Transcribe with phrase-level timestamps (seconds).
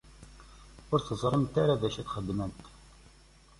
[0.93, 2.63] Ur teẓrimt ara d acu i txedmemt.